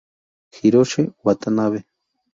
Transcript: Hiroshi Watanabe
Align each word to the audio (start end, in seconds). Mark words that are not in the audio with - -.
Hiroshi 0.59 1.03
Watanabe 1.25 1.85